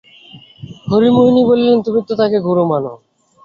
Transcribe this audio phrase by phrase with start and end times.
[0.87, 2.91] হরিমোহিনী কহিলেন, তুমি তো তাঁকে গুরু বলে মানো।